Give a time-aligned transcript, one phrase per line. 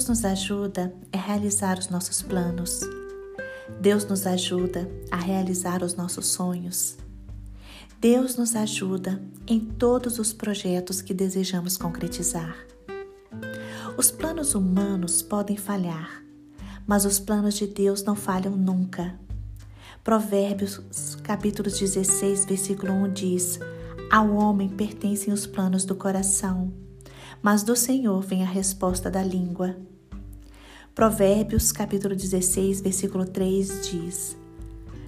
[0.00, 2.80] Deus nos ajuda a realizar os nossos planos.
[3.82, 6.96] Deus nos ajuda a realizar os nossos sonhos.
[8.00, 12.56] Deus nos ajuda em todos os projetos que desejamos concretizar.
[13.98, 16.24] Os planos humanos podem falhar,
[16.86, 19.20] mas os planos de Deus não falham nunca.
[20.02, 23.60] Provérbios capítulo 16, versículo 1 diz:
[24.10, 26.72] Ao homem pertencem os planos do coração,
[27.42, 29.76] mas do Senhor vem a resposta da língua.
[30.94, 34.36] Provérbios capítulo 16, versículo 3 diz: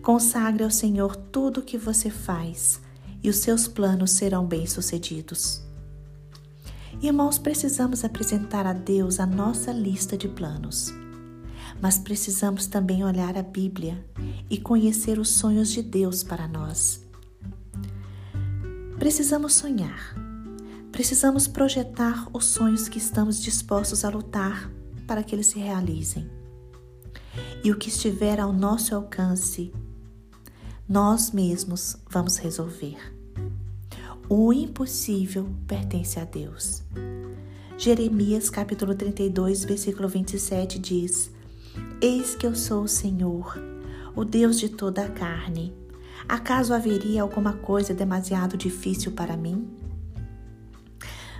[0.00, 2.80] Consagre ao Senhor tudo o que você faz,
[3.22, 5.62] e os seus planos serão bem-sucedidos.
[7.02, 10.94] Irmãos, precisamos apresentar a Deus a nossa lista de planos.
[11.82, 14.02] Mas precisamos também olhar a Bíblia
[14.48, 17.04] e conhecer os sonhos de Deus para nós.
[18.96, 20.14] Precisamos sonhar.
[20.92, 24.70] Precisamos projetar os sonhos que estamos dispostos a lutar
[25.06, 26.28] para que eles se realizem.
[27.62, 29.72] E o que estiver ao nosso alcance,
[30.88, 32.98] nós mesmos vamos resolver.
[34.28, 36.82] O impossível pertence a Deus.
[37.76, 41.30] Jeremias capítulo 32, versículo 27 diz:
[42.00, 43.58] Eis que eu sou o Senhor,
[44.14, 45.74] o Deus de toda a carne.
[46.28, 49.68] Acaso haveria alguma coisa demasiado difícil para mim?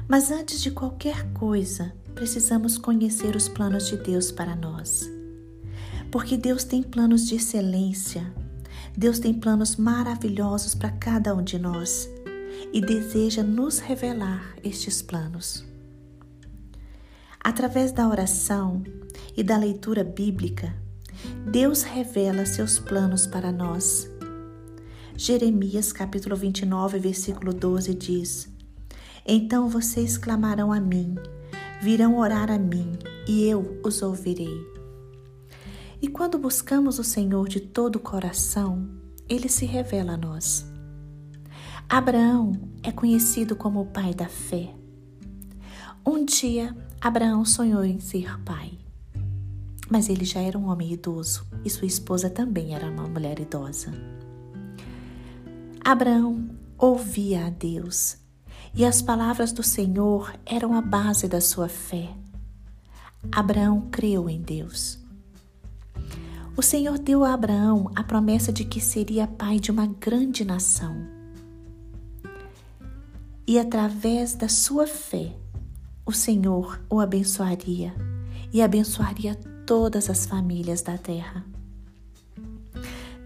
[0.07, 5.09] Mas antes de qualquer coisa, precisamos conhecer os planos de Deus para nós.
[6.11, 8.33] Porque Deus tem planos de excelência,
[8.97, 12.09] Deus tem planos maravilhosos para cada um de nós
[12.73, 15.65] e deseja nos revelar estes planos.
[17.43, 18.83] Através da oração
[19.37, 20.75] e da leitura bíblica,
[21.51, 24.09] Deus revela seus planos para nós.
[25.17, 28.54] Jeremias capítulo 29, versículo 12 diz:
[29.27, 31.14] Então vocês clamarão a mim
[31.84, 32.92] virão orar a mim
[33.29, 34.58] e eu os ouvirei.
[36.01, 38.89] E quando buscamos o Senhor de todo o coração,
[39.29, 40.67] ele se revela a nós.
[41.86, 42.52] Abraão
[42.83, 44.74] é conhecido como o pai da fé.
[46.07, 48.79] Um dia, Abraão sonhou em ser pai.
[49.90, 53.92] Mas ele já era um homem idoso e sua esposa também era uma mulher idosa.
[55.84, 56.48] Abraão
[56.79, 58.23] ouvia a Deus
[58.77, 62.11] e as palavras do Senhor eram a base da sua fé.
[63.30, 64.98] Abraão creu em Deus.
[66.57, 71.07] O Senhor deu a Abraão a promessa de que seria pai de uma grande nação.
[73.46, 75.36] E através da sua fé,
[76.05, 77.95] o Senhor o abençoaria
[78.52, 79.34] e abençoaria
[79.67, 81.45] todas as famílias da terra.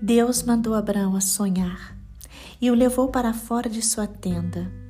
[0.01, 1.97] Deus mandou Abraão a sonhar
[2.61, 4.88] e o levou para fora de sua tenda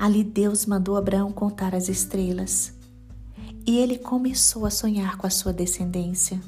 [0.00, 2.72] Ali Deus mandou Abraão contar as estrelas
[3.66, 6.40] e ele começou a sonhar com a sua descendência.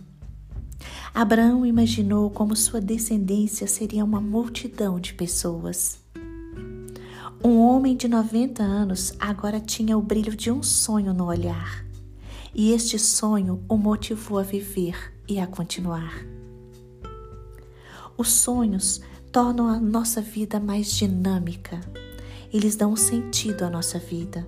[1.12, 6.00] Abraão imaginou como sua descendência seria uma multidão de pessoas.
[7.44, 11.84] Um homem de 90 anos agora tinha o brilho de um sonho no olhar,
[12.54, 16.24] e este sonho o motivou a viver e a continuar.
[18.16, 21.78] Os sonhos tornam a nossa vida mais dinâmica
[22.52, 24.46] eles dão sentido à nossa vida.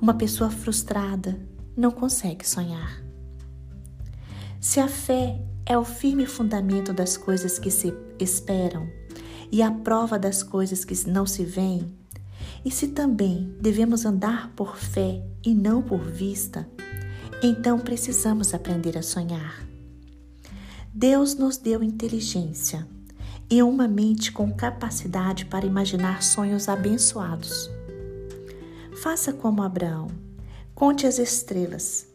[0.00, 1.38] Uma pessoa frustrada
[1.76, 3.02] não consegue sonhar.
[4.60, 8.88] Se a fé é o firme fundamento das coisas que se esperam
[9.52, 11.92] e a prova das coisas que não se veem,
[12.64, 16.68] e se também devemos andar por fé e não por vista,
[17.42, 19.66] então precisamos aprender a sonhar.
[20.92, 22.86] Deus nos deu inteligência
[23.50, 27.68] e uma mente com capacidade para imaginar sonhos abençoados.
[29.02, 30.06] Faça como Abraão,
[30.74, 32.06] conte as estrelas.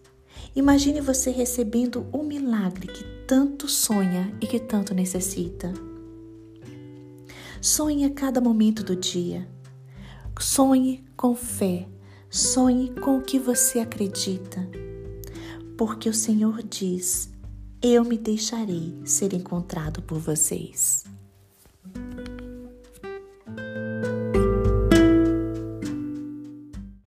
[0.56, 5.74] Imagine você recebendo o milagre que tanto sonha e que tanto necessita.
[7.60, 9.46] Sonhe a cada momento do dia.
[10.40, 11.88] Sonhe com fé.
[12.30, 14.66] Sonhe com o que você acredita.
[15.78, 17.30] Porque o Senhor diz:
[17.82, 21.15] Eu me deixarei ser encontrado por vocês.